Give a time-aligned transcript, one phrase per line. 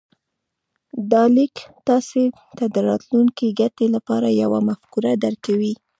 [1.11, 1.55] دا ليک
[1.87, 2.21] تاسې
[2.57, 5.73] ته د راتلونکې ګټې لپاره يوه مفکوره درکوي.